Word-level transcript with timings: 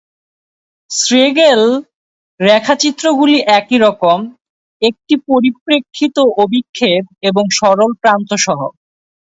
Schlegel 0.91 1.61
রেখাচিত্রগুলি 2.39 3.37
একই 3.59 3.77
রকম, 3.77 4.19
একটি 4.81 5.13
পরিপ্রেক্ষিত 5.29 6.15
অভিক্ষেপ 6.43 7.03
এবং 7.29 7.43
সরল 7.59 7.91
প্রান্তসহ। 8.01 8.59